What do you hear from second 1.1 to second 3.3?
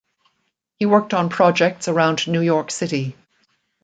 on projects around New York City.